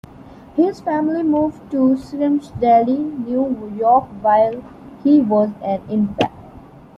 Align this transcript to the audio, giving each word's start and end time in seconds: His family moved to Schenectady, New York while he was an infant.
His 0.55 0.79
family 0.81 1.21
moved 1.21 1.69
to 1.69 1.95
Schenectady, 1.95 2.97
New 2.97 3.71
York 3.77 4.05
while 4.23 4.63
he 5.03 5.19
was 5.21 5.51
an 5.61 5.79
infant. 5.91 6.31